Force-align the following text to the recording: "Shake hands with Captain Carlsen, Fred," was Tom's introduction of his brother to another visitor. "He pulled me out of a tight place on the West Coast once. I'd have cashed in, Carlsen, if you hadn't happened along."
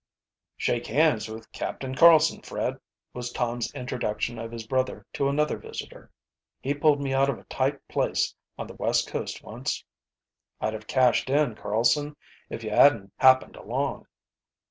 "Shake 0.57 0.87
hands 0.87 1.29
with 1.29 1.51
Captain 1.51 1.93
Carlsen, 1.93 2.41
Fred," 2.41 2.79
was 3.13 3.31
Tom's 3.31 3.71
introduction 3.75 4.39
of 4.39 4.51
his 4.51 4.65
brother 4.65 5.05
to 5.13 5.29
another 5.29 5.59
visitor. 5.59 6.09
"He 6.59 6.73
pulled 6.73 6.99
me 6.99 7.13
out 7.13 7.29
of 7.29 7.37
a 7.37 7.43
tight 7.43 7.87
place 7.87 8.33
on 8.57 8.65
the 8.65 8.73
West 8.73 9.07
Coast 9.07 9.43
once. 9.43 9.85
I'd 10.59 10.73
have 10.73 10.87
cashed 10.87 11.29
in, 11.29 11.53
Carlsen, 11.53 12.15
if 12.49 12.63
you 12.63 12.71
hadn't 12.71 13.13
happened 13.17 13.55
along." 13.55 14.07